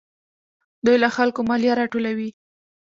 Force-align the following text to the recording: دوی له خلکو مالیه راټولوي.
دوی 0.85 0.97
له 1.03 1.09
خلکو 1.15 1.39
مالیه 1.49 1.73
راټولوي. 1.79 2.29